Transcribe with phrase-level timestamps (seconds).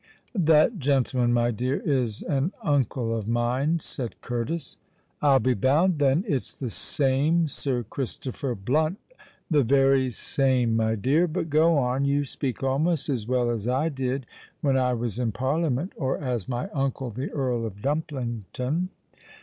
[0.33, 4.79] "That gentleman, my dear, is an uncle of mine," said Curtis.
[5.21, 8.97] "I'll be bound, then, it's the same Sir Christopher Blunt——"
[9.51, 11.27] "The very same, my dear.
[11.27, 14.25] But go on: you speak almost as well as I did
[14.61, 18.89] when I was in Parliament—or as my uncle the Earl of Dumplington."